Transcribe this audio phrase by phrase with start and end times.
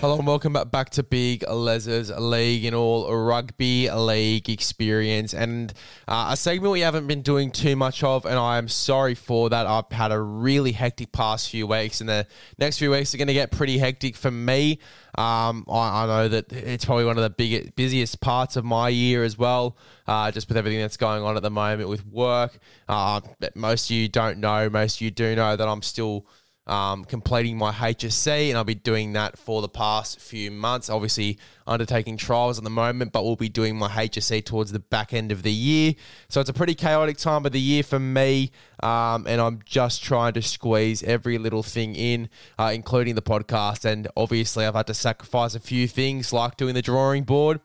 [0.00, 5.72] Hello and welcome back, back to Big Les's League in all rugby league experience and
[6.06, 9.50] uh, a segment we haven't been doing too much of and I am sorry for
[9.50, 9.66] that.
[9.66, 13.26] I've had a really hectic past few weeks and the next few weeks are going
[13.26, 14.78] to get pretty hectic for me.
[15.16, 18.90] Um, I, I, know that it's probably one of the biggest, busiest parts of my
[18.90, 22.56] year as well, uh, just with everything that's going on at the moment with work.
[22.88, 23.20] Uh,
[23.56, 26.24] most of you don't know, most of you do know that I'm still
[26.68, 30.90] um, completing my HSC, and I'll be doing that for the past few months.
[30.90, 35.12] Obviously, undertaking trials at the moment, but we'll be doing my HSC towards the back
[35.12, 35.94] end of the year.
[36.28, 38.50] So it's a pretty chaotic time of the year for me,
[38.82, 43.84] um, and I'm just trying to squeeze every little thing in, uh, including the podcast.
[43.84, 47.60] And obviously, I've had to sacrifice a few things like doing the drawing board.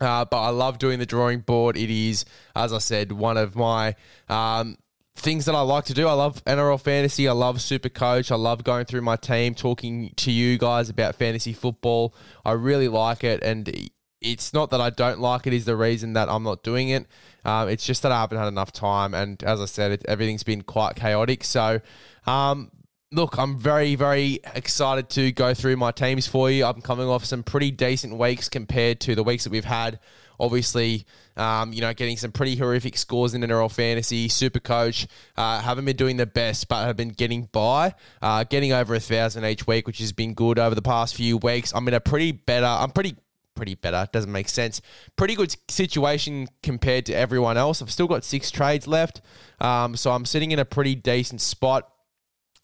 [0.00, 1.76] Uh, but I love doing the drawing board.
[1.76, 3.96] It is, as I said, one of my
[4.28, 4.76] um,
[5.18, 6.06] things that I like to do.
[6.06, 7.28] I love NRL fantasy.
[7.28, 8.30] I love Super Coach.
[8.30, 12.14] I love going through my team, talking to you guys about fantasy football.
[12.44, 15.52] I really like it, and it's not that I don't like it.
[15.52, 17.06] Is the reason that I'm not doing it.
[17.44, 20.44] Um, it's just that I haven't had enough time, and as I said, it, everything's
[20.44, 21.44] been quite chaotic.
[21.44, 21.80] So,
[22.26, 22.70] um,
[23.10, 26.64] look, I'm very, very excited to go through my teams for you.
[26.64, 29.98] I'm coming off some pretty decent weeks compared to the weeks that we've had
[30.40, 31.04] Obviously,
[31.36, 34.28] um, you know, getting some pretty horrific scores in NRL fantasy.
[34.28, 38.72] Super coach uh, haven't been doing the best, but have been getting by, uh, getting
[38.72, 41.72] over a thousand each week, which has been good over the past few weeks.
[41.74, 42.66] I'm in a pretty better.
[42.66, 43.16] I'm pretty
[43.54, 44.08] pretty better.
[44.12, 44.80] Doesn't make sense.
[45.16, 47.82] Pretty good situation compared to everyone else.
[47.82, 49.20] I've still got six trades left,
[49.60, 51.90] um, so I'm sitting in a pretty decent spot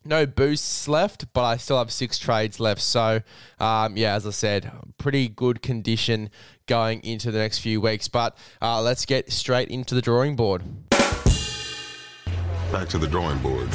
[0.04, 2.82] no boosts left, but I still have six trades left.
[2.82, 3.22] So,
[3.58, 6.30] um, yeah, as I said, pretty good condition
[6.66, 8.08] going into the next few weeks.
[8.08, 10.62] But uh, let's get straight into the drawing board.
[10.90, 13.68] Back to the drawing board.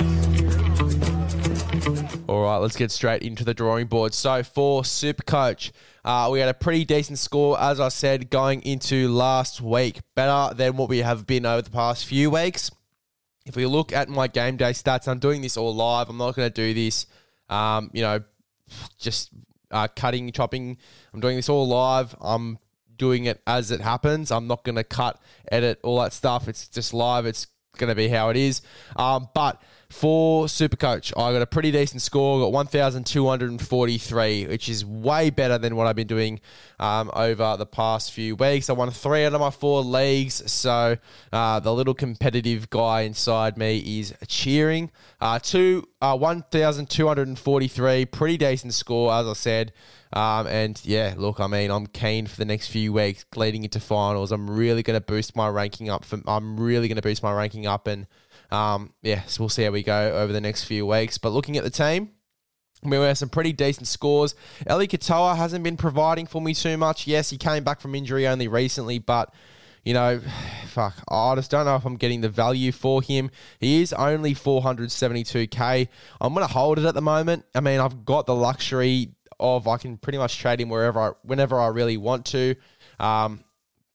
[2.27, 4.13] All right, let's get straight into the drawing board.
[4.13, 5.71] So, for Super Coach,
[6.03, 9.99] uh, we had a pretty decent score, as I said, going into last week.
[10.15, 12.71] Better than what we have been over the past few weeks
[13.49, 16.07] if we look at my game day stats, I'm doing this all live.
[16.07, 17.07] I'm not going to do this,
[17.49, 18.21] um, you know,
[18.99, 19.31] just
[19.71, 20.77] uh, cutting, chopping.
[21.13, 22.15] I'm doing this all live.
[22.21, 22.59] I'm
[22.99, 24.31] doing it as it happens.
[24.31, 25.19] I'm not going to cut,
[25.51, 26.47] edit, all that stuff.
[26.47, 27.25] It's just live.
[27.25, 28.61] It's going to be how it is.
[28.95, 29.59] Um, but
[29.91, 32.39] for Supercoach, I got a pretty decent score.
[32.39, 36.39] Got 1,243, which is way better than what I've been doing
[36.79, 38.69] um, over the past few weeks.
[38.69, 40.97] I won three out of my four leagues, so
[41.33, 44.91] uh, the little competitive guy inside me is cheering.
[45.19, 49.73] Uh, two, uh, 1,243, pretty decent score, as I said.
[50.13, 53.79] Um, and yeah, look, I mean, I'm keen for the next few weeks leading into
[53.79, 54.31] finals.
[54.31, 56.05] I'm really going to boost my ranking up.
[56.05, 58.05] For, I'm really going to boost my ranking up and
[58.51, 61.17] um, yeah, so we'll see how we go over the next few weeks.
[61.17, 62.11] But looking at the team,
[62.83, 64.35] we have some pretty decent scores.
[64.69, 67.07] Eli Katoa hasn't been providing for me too much.
[67.07, 69.33] Yes, he came back from injury only recently, but
[69.83, 70.21] you know,
[70.67, 73.31] fuck, I just don't know if I'm getting the value for him.
[73.59, 75.87] He is only 472k.
[76.21, 77.45] I'm going to hold it at the moment.
[77.55, 81.11] I mean, I've got the luxury of I can pretty much trade him wherever I,
[81.23, 82.55] whenever I really want to.
[82.99, 83.43] Um,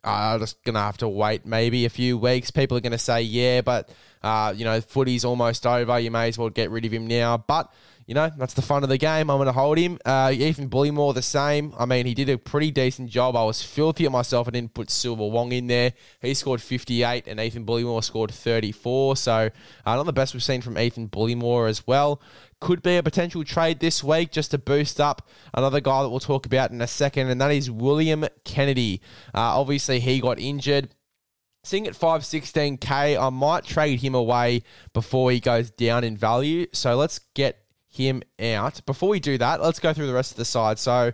[0.04, 2.50] I'm just gonna have to wait maybe a few weeks.
[2.50, 3.88] People are gonna say, yeah, but
[4.22, 5.98] uh, you know, footy's almost over.
[5.98, 7.36] You may as well get rid of him now.
[7.36, 7.72] But
[8.06, 9.30] you know, that's the fun of the game.
[9.30, 9.98] I'm going to hold him.
[10.04, 11.72] Uh, Ethan Bullemor, the same.
[11.78, 13.34] I mean, he did a pretty decent job.
[13.34, 14.46] I was filthy at myself.
[14.46, 15.94] I didn't put Siua Wong in there.
[16.20, 19.16] He scored 58, and Ethan Bullemor scored 34.
[19.16, 19.50] So,
[19.86, 22.20] uh, not the best we've seen from Ethan Bullemor as well.
[22.60, 26.20] Could be a potential trade this week just to boost up another guy that we'll
[26.20, 29.00] talk about in a second, and that is William Kennedy.
[29.34, 30.90] Uh, obviously, he got injured.
[31.62, 34.62] Sitting at 516k, I might trade him away
[34.92, 36.66] before he goes down in value.
[36.74, 37.63] So let's get
[37.94, 38.84] him out.
[38.86, 40.78] Before we do that, let's go through the rest of the side.
[40.78, 41.12] So,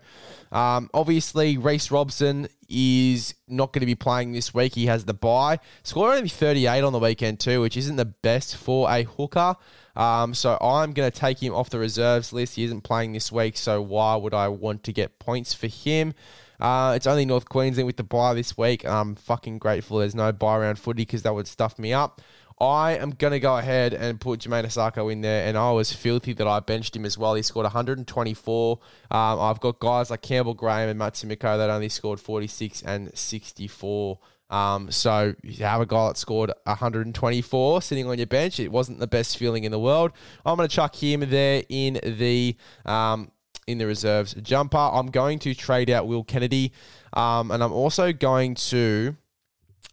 [0.52, 4.74] um, obviously, Reece Robson is not going to be playing this week.
[4.74, 5.58] He has the bye.
[5.82, 9.56] Scored only 38 on the weekend, too, which isn't the best for a hooker.
[9.96, 12.56] Um, so, I'm going to take him off the reserves list.
[12.56, 16.14] He isn't playing this week, so why would I want to get points for him?
[16.60, 18.84] Uh, it's only North Queensland with the bye this week.
[18.84, 22.20] I'm fucking grateful there's no bye round footy because that would stuff me up.
[22.60, 25.92] I am going to go ahead and put Jamayne Isaako in there, and I was
[25.92, 27.34] filthy that I benched him as well.
[27.34, 28.78] He scored 124.
[29.10, 33.16] Um, I've got guys like Campbell Graham and Matt Timoko that only scored 46 and
[33.16, 34.18] 64.
[34.50, 38.60] Um, so you have a guy that scored 124 sitting on your bench.
[38.60, 40.12] It wasn't the best feeling in the world.
[40.44, 43.30] I'm going to chuck him there in the um,
[43.66, 44.76] in the reserves jumper.
[44.76, 46.72] I'm going to trade out Will Kennedy,
[47.12, 49.16] um, and I'm also going to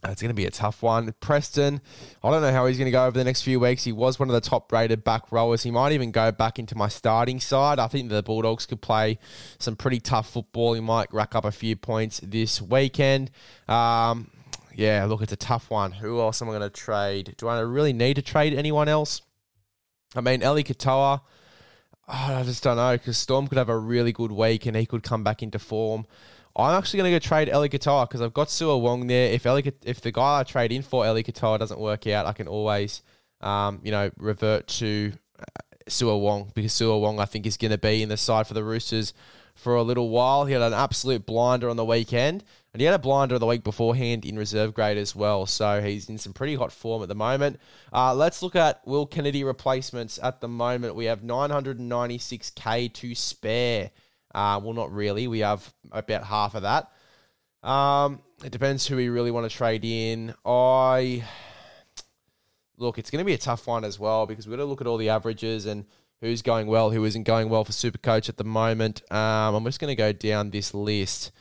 [0.04, 1.14] It's going to be a tough one.
[1.20, 1.82] Preston,
[2.24, 3.84] I don't know how he's going to go over the next few weeks.
[3.84, 5.64] He was one of the top rated back rowers.
[5.64, 7.80] He might even go back into my starting side.
[7.80, 9.18] I think the Bulldogs could play
[9.58, 10.74] some pretty tough football.
[10.74, 13.32] He might rack up a few points this weekend.
[13.68, 14.30] Um,
[14.76, 15.94] yeah, look, it's a tough one.
[15.94, 17.34] Who else am I going to trade?
[17.38, 19.24] Do I really need to trade anyone else?
[20.16, 21.22] I mean, Eli Katoa.
[22.10, 24.86] Oh, I just don't know because Storm could have a really good week and he
[24.86, 26.06] could come back into form.
[26.58, 29.32] I'm actually going to go trade Eli Katoa because I've got Siua Wong there.
[29.32, 32.34] If Eli, if the guy I trade in for Eli Katoa doesn't work out, I
[32.34, 33.04] can always,
[33.42, 35.44] um, you know, revert to uh,
[35.88, 38.56] Siua Wong because Siua Wong I think is going to be in the side for
[38.56, 39.14] the Roosters
[39.54, 40.46] for a little while.
[40.46, 42.44] He had an absolute blinder on the weekend,
[42.74, 45.46] and he had a blinder the week beforehand in reserve grade as well.
[45.46, 47.60] So he's in some pretty hot form at the moment.
[47.94, 50.96] Uh, let's look at Will Kennedy replacements at the moment.
[50.96, 53.92] We have 996k to spare.
[54.34, 55.28] Uh, well, not really.
[55.28, 56.92] We have about half of that.
[57.68, 60.34] Um, it depends who we really want to trade in.
[60.46, 61.24] I
[62.78, 64.82] look, it's going to be a tough one as well because we've got to look
[64.82, 65.86] at all the averages and
[66.22, 69.02] who's going well, who isn't going well for Supercoach at the moment.
[69.12, 71.32] Um, I'm just going to go down this list.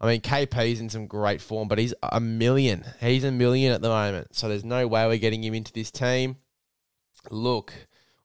[0.00, 2.84] I mean, KP's in some great form, but he's a million.
[3.00, 5.90] He's a million at the moment, so there's no way we're getting him into this
[5.90, 6.36] team.
[7.30, 7.72] Look,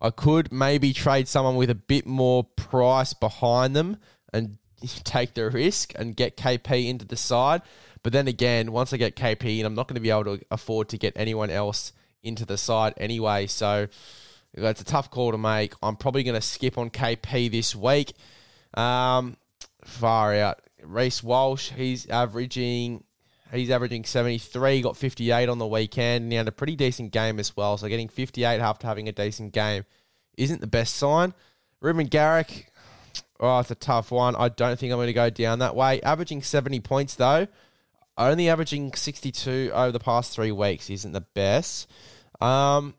[0.02, 3.98] I could maybe trade someone with a bit more price behind them
[4.32, 4.58] and
[5.04, 7.62] take the risk and get KP into the side.
[8.02, 10.46] But then again, once I get KP in, I'm not going to be able to
[10.52, 11.92] afford to get anyone else
[12.24, 13.48] into the side anyway.
[13.48, 13.88] So
[14.54, 15.74] it's a tough call to make.
[15.84, 18.14] I'm probably going to skip on KP this week.
[18.74, 19.38] Um,
[19.84, 20.62] far out.
[20.82, 23.04] Reece Walsh, he's averaging
[23.52, 27.40] he's averaging 73, got 58 on the weekend, and he had a pretty decent game
[27.40, 27.78] as well.
[27.78, 29.86] So getting 58 after having a decent game
[30.38, 31.34] isn't the best sign.
[31.82, 32.70] Reuben Garrick,
[33.40, 34.36] Oh, it's a tough one.
[34.36, 36.02] I don't think I'm going to go down that way.
[36.02, 37.48] Averaging 70 points, though,
[38.18, 41.90] only averaging 62 over the past three weeks isn't the best.
[42.42, 42.96] Um,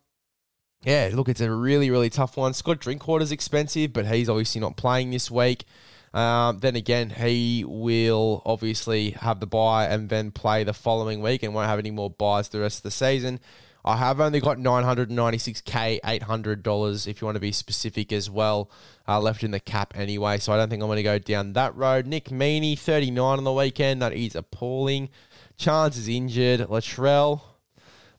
[0.82, 2.54] yeah, look, it's a really, really tough one.
[2.54, 5.66] Scott Drinkwater's expensive, but he's obviously not playing this week.
[6.12, 11.42] Um, then again, he will obviously have the buy and then play the following week
[11.42, 13.40] and won't have any more buys the rest of the season.
[13.84, 18.70] I have only got 996k, $800 if you want to be specific as well,
[19.08, 20.38] uh, left in the cap anyway.
[20.38, 22.06] So I don't think I'm going to go down that road.
[22.06, 24.02] Nick Meaney, 39 on the weekend.
[24.02, 25.08] That is appalling.
[25.56, 26.60] Chance is injured.
[26.60, 27.40] Latrell.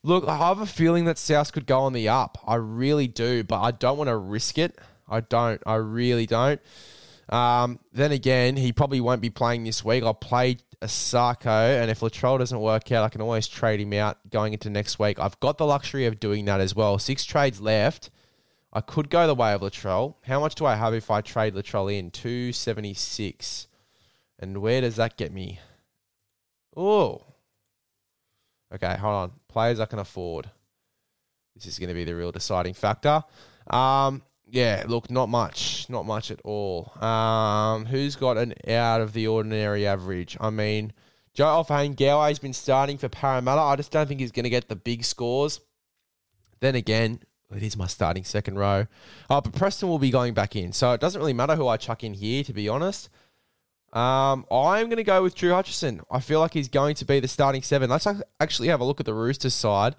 [0.02, 2.40] Look, I have a feeling that South could go on the up.
[2.48, 4.80] I really do, but I don't want to risk it.
[5.08, 5.62] I don't.
[5.68, 6.60] I really don't.
[7.31, 10.04] Um, then again, he probably won't be playing this week.
[10.04, 14.18] I'll play Sarko, and if Latrell doesn't work out, I can always trade him out
[14.30, 15.19] going into next week.
[15.19, 17.00] I've got the luxury of doing that as well.
[17.00, 18.10] Six trades left.
[18.74, 20.16] I could go the way of Latrell.
[20.25, 22.10] How much do I have if I trade Latrell in?
[22.12, 23.68] 276.
[24.39, 25.60] And where does that get me?
[26.75, 27.22] Oh.
[28.74, 29.31] Okay, hold on.
[29.50, 30.50] Players I can afford.
[31.56, 33.24] This is going to be the real deciding factor.
[33.69, 36.92] Um, yeah, look, not much, not much at all.
[37.01, 40.38] Um, who's got an out of the ordinary average?
[40.42, 40.92] I mean,
[41.33, 43.62] Joe Ofahengaue has been starting for Parramatta.
[43.62, 45.62] I just don't think he's going to get the big scores.
[46.60, 47.22] Then again,
[47.55, 48.88] it is my starting second row.
[49.29, 51.77] Oh, but Preston will be going back in, so it doesn't really matter who I
[51.77, 53.10] chuck in here, to be honest.
[53.93, 56.01] Um, I'm going to go with Drew Hutchison.
[56.12, 57.89] I feel like he's going to be the starting seven.
[57.89, 58.08] Let's
[58.39, 59.96] actually have a look at the Roosters side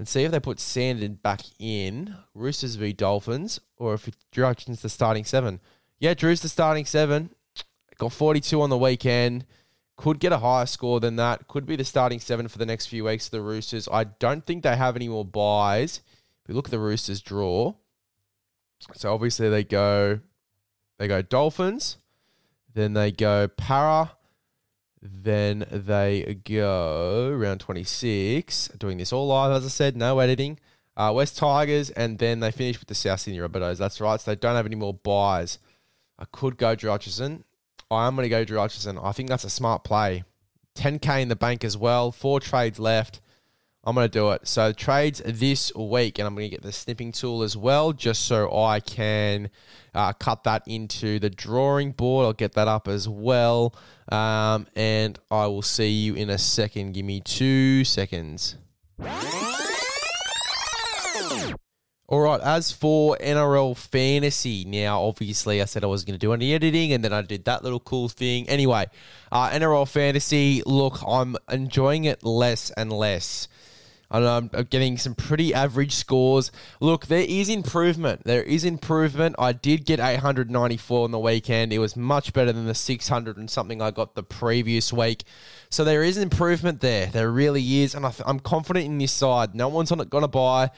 [0.00, 4.80] and see if they put Sandon back in, Roosters v Dolphins, or if Drew Hutchison's
[4.80, 5.60] the starting seven.
[5.98, 7.34] Yeah, Drew's the starting seven.
[7.98, 9.44] Got 42 on the weekend.
[9.98, 11.48] Could get a higher score than that.
[11.48, 13.90] Could be the starting seven for the next few weeks the Roosters.
[13.92, 16.00] I don't think they have any more buys.
[16.42, 17.74] If you look at the Roosters draw,
[18.94, 20.20] so obviously they go,
[20.98, 21.98] they go Dolphins,
[22.72, 24.12] then they go Para,
[25.02, 30.58] then they go round 26, doing this all live, as I said, no editing.
[30.96, 33.78] Uh, West Tigers, and then they finish with the South Sydney Rabbitohs.
[33.78, 34.20] That's right.
[34.20, 35.58] So they don't have any more buys.
[36.18, 37.44] I could go Drew Hutchison.
[37.90, 38.98] I am going to go Drew Hutchison.
[38.98, 40.24] I think that's a smart play.
[40.76, 42.12] 10k in the bank as well.
[42.12, 43.20] Four trades left.
[43.82, 44.46] I'm going to do it.
[44.46, 48.26] So trades this week, and I'm going to get the snipping tool as well, just
[48.26, 49.48] so I can
[49.94, 52.26] uh, cut that into the drawing board.
[52.26, 53.74] I'll get that up as well,
[54.10, 56.92] um, and I will see you in a second.
[56.92, 58.56] Give me two seconds.
[62.10, 66.32] All right, as for NRL fantasy, now obviously I said I was going to do
[66.32, 68.48] any editing and then I did that little cool thing.
[68.48, 68.86] Anyway,
[69.30, 73.46] uh, NRL fantasy, look, I'm enjoying it less and less.
[74.12, 76.50] And I'm getting some pretty average scores.
[76.80, 78.24] Look, there is improvement.
[78.24, 79.36] There is improvement.
[79.38, 81.72] I did get 894 on the weekend.
[81.72, 85.22] It was much better than the 600 and something I got the previous week.
[85.68, 87.06] So there is improvement there.
[87.06, 87.94] There really is.
[87.94, 89.54] And I am confident in this side.
[89.54, 90.70] No one's on it going to buy.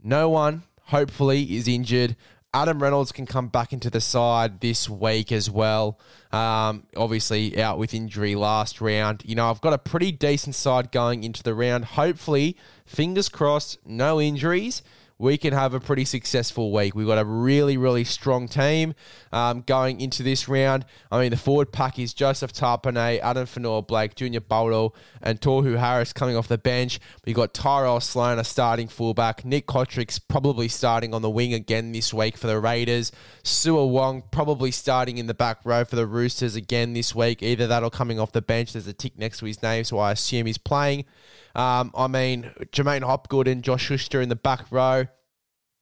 [0.00, 2.14] No one, hopefully, is injured.
[2.54, 5.98] Adam Reynolds can come back into the side this week as well.
[6.32, 9.22] Um, obviously, out with injury last round.
[9.24, 11.86] You know, I've got a pretty decent side going into the round.
[11.86, 14.82] Hopefully, fingers crossed, no injuries
[15.22, 16.96] we can have a pretty successful week.
[16.96, 18.92] We've got a really, really strong team
[19.30, 20.84] um, going into this round.
[21.12, 26.12] I mean, the forward pack is Joseph Tapine, Addin Fonua-Blake, Junior Paulo, and Tohu Harris
[26.12, 26.98] coming off the bench.
[27.24, 29.44] We've got Tyrell Sloan, a starting fullback.
[29.44, 33.12] Nick Cotric's probably starting on the wing again this week for the Raiders.
[33.44, 37.44] Siua Wong probably starting in the back row for the Roosters again this week.
[37.44, 38.72] Either that or coming off the bench.
[38.72, 41.04] There's a tick next to his name, so I assume he's playing.
[41.54, 45.06] Um, I mean, J'maine Hopgood and Josh Schuster in the back row.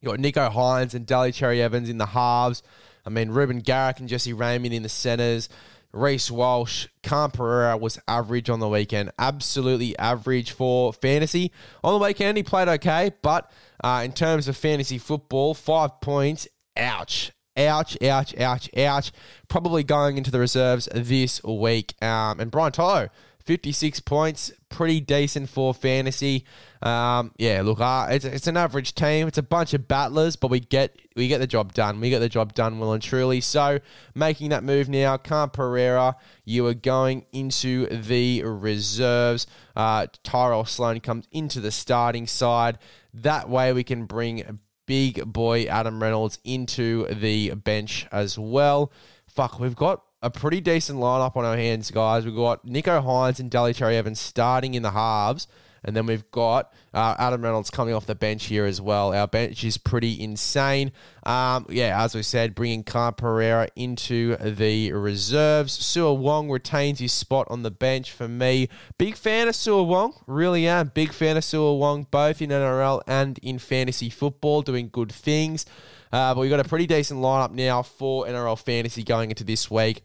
[0.00, 2.62] You got Nicho Hynes and Daly Cherry Evans in the halves.
[3.04, 5.48] I mean, Reuben Garrick and Jesse Ramien in the centres.
[5.92, 9.10] Reece Walsh, Khan Pereira was average on the weekend.
[9.18, 11.50] Absolutely average for fantasy.
[11.82, 13.50] On the weekend, he played okay, but
[13.82, 16.46] uh, in terms of fantasy football, five points,
[16.76, 17.32] ouch.
[17.56, 19.12] Ouch, ouch, ouch, ouch.
[19.48, 22.00] Probably going into the reserves this week.
[22.00, 23.08] Um, and Brian To'o,
[23.50, 26.44] 56 points, pretty decent for fantasy.
[26.82, 29.26] Um, yeah, look, uh, it's, it's an average team.
[29.26, 32.00] It's a bunch of battlers, but we get we get the job done.
[32.00, 33.40] We get the job done well and truly.
[33.40, 33.80] So
[34.14, 36.14] making that move now, Khan Pereira,
[36.44, 39.48] you are going into the reserves.
[39.74, 42.78] Uh, Tyrell Sloan comes into the starting side.
[43.12, 48.92] That way we can bring big boy Adam Reynolds into the bench as well.
[49.26, 52.24] Fuck, we've got a pretty decent lineup on our hands, guys.
[52.24, 55.46] We've got Nicho Hynes and Daly Cherry Evans starting in the halves.
[55.82, 59.14] And then we've got uh, Adam Reynolds coming off the bench here as well.
[59.14, 60.92] Our bench is pretty insane.
[61.22, 65.78] Um, yeah, as we said, bringing Khan Pereira into the reserves.
[65.78, 68.68] Siua Wong retains his spot on the bench for me.
[68.98, 70.12] Big fan of Siua Wong.
[70.26, 70.88] Really am.
[70.92, 75.64] Big fan of Siua Wong, both in NRL and in fantasy football, doing good things.
[76.12, 79.70] Uh, but we've got a pretty decent lineup now for NRL fantasy going into this
[79.70, 80.02] week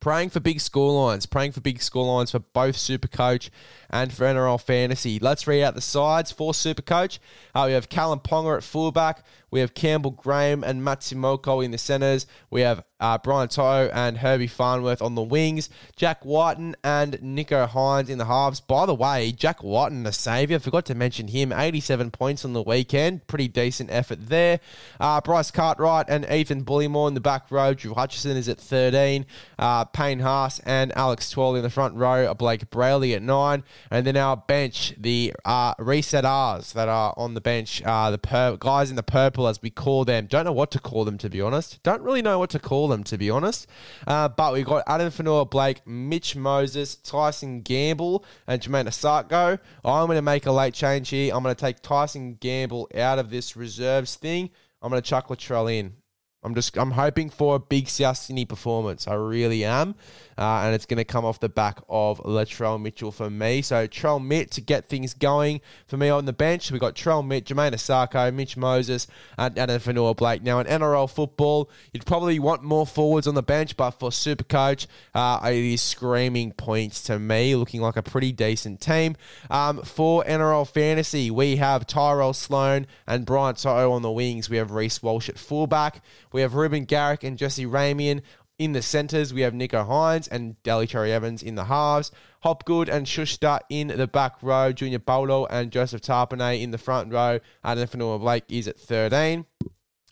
[0.00, 3.50] praying for big score lines, praying for big score lines for both Supercoach
[3.90, 5.18] and for NRL Fantasy.
[5.18, 7.18] Let's read out the sides for Supercoach.
[7.54, 9.24] Uh, we have Kalyn Ponga at fullback.
[9.50, 12.26] We have Campbell Graham and Matt Timoko in the centres.
[12.50, 15.70] We have uh, Brian To'o and Herbie Farnworth on the wings.
[15.96, 18.60] Jack Wighton and Nicho Hynes in the halves.
[18.60, 20.60] By the way, Jack Wighton, the saviour.
[20.60, 21.52] Forgot to mention him.
[21.52, 23.26] 87 points on the weekend.
[23.26, 24.60] Pretty decent effort there.
[25.00, 27.72] Uh, Bryce Cartwright and Ethan Bullemor in the back row.
[27.72, 29.24] Drew Hutchison is at 13.
[29.58, 32.32] Uh, Payne Haas and Alex Twal in the front row.
[32.34, 33.64] Blake Brailey at 9.
[33.90, 38.58] And then our bench, the uh, reset R's that are on the bench, uh, the
[38.60, 40.26] guys in the purple, as we call them.
[40.26, 41.82] Don't know what to call them, to be honest.
[41.82, 43.66] Don't really know what to call them, to be honest.
[44.06, 49.58] Uh, but we've got Addin Fonua-Blake, Mitch Moses, Tyson Gamble, and Jamayne Isaako.
[49.84, 51.34] I'm going to make a late change here.
[51.34, 54.50] I'm going to take Tyson Gamble out of this reserves thing.
[54.82, 55.94] I'm going to chuck Latrell in.
[56.42, 59.06] I'm just I'm hoping for a big South Sydney performance.
[59.06, 59.94] I really am,
[60.38, 63.60] uh, and it's going to come off the back of Latrell Mitchell for me.
[63.60, 66.70] So Trell Mitt to get things going for me on the bench.
[66.70, 69.06] We got Trell Mitt, Jamayne Isaako, Mitch Moses,
[69.36, 70.42] and Addin Fonua-Blake.
[70.42, 74.86] Now in NRL football, you'd probably want more forwards on the bench, but for Supercoach,
[75.14, 79.14] uh, it is screaming points to me, looking like a pretty decent team.
[79.50, 84.48] Um, for NRL fantasy, we have Tyrell Sloan and Brian To'o on the wings.
[84.48, 86.00] We have Reece Walsh at fullback.
[86.32, 88.22] We have Reuben Garrick and Jesse Ramien.
[88.58, 92.10] In the centres, we have Nicho Hynes and Daly Cherry Evans in the halves.
[92.42, 94.72] Hopgood and Schuster in the back row.
[94.72, 97.40] Junior Paulo and Joseph Tapine in the front row.
[97.64, 99.46] Addin Fonua-Blake is at 13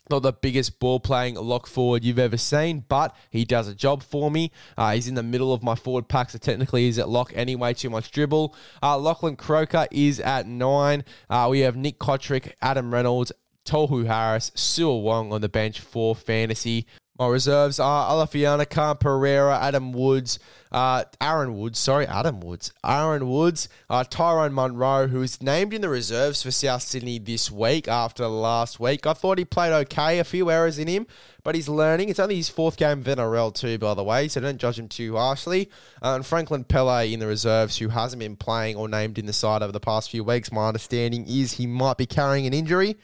[0.09, 4.03] not the biggest ball playing lock forward you've ever seen, but he does a job
[4.03, 4.51] for me.
[4.77, 7.73] Uh, he's in the middle of my forward pack, so technically he's at lock anyway,
[7.73, 8.55] too much dribble.
[8.81, 11.03] Uh, Lachlan Croker is at nine.
[11.29, 13.31] Uh, we have Nick Cotric, Adam Reynolds,
[13.69, 16.87] Tohu Harris, Siua Wong on the bench for fantasy.
[17.19, 20.39] My reserves are Alafiana, Khan Pereira, Adam Woods,
[20.71, 25.81] uh, Aaron Woods, sorry, Adam Woods, Aaron Woods, uh, Tyrone Munro, who is named in
[25.81, 29.05] the reserves for South Sydney this week after last week.
[29.05, 31.05] I thought he played okay, a few errors in him,
[31.43, 32.09] but he's learning.
[32.09, 34.87] It's only his fourth game of NRL too, by the way, so don't judge him
[34.87, 35.69] too harshly.
[36.01, 39.33] Uh, and Franklin Pele in the reserves, who hasn't been playing or named in the
[39.33, 40.51] side over the past few weeks.
[40.51, 42.97] My understanding is he might be carrying an injury.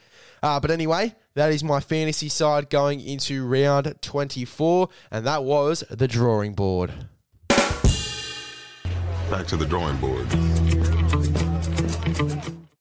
[0.43, 5.83] Uh, but anyway, that is my fantasy side going into round 24, and that was
[5.89, 6.91] the drawing board.
[9.31, 10.27] Back to the drawing board.